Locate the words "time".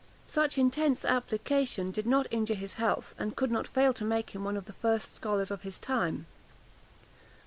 5.77-6.25